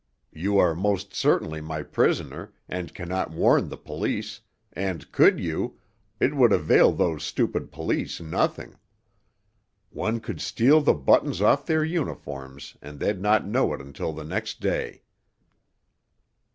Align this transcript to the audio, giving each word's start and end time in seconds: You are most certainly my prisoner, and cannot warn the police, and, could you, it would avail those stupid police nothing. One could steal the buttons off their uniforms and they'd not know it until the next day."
You 0.33 0.57
are 0.57 0.73
most 0.73 1.13
certainly 1.13 1.61
my 1.61 1.83
prisoner, 1.83 2.53
and 2.67 2.91
cannot 2.91 3.29
warn 3.29 3.69
the 3.69 3.77
police, 3.77 4.41
and, 4.73 5.11
could 5.11 5.39
you, 5.39 5.77
it 6.19 6.35
would 6.35 6.51
avail 6.51 6.91
those 6.91 7.23
stupid 7.23 7.71
police 7.71 8.19
nothing. 8.19 8.77
One 9.91 10.19
could 10.19 10.41
steal 10.41 10.81
the 10.81 10.95
buttons 10.95 11.39
off 11.39 11.67
their 11.67 11.83
uniforms 11.83 12.77
and 12.81 12.99
they'd 12.99 13.21
not 13.21 13.45
know 13.45 13.73
it 13.75 13.79
until 13.79 14.11
the 14.11 14.23
next 14.25 14.59
day." 14.59 15.03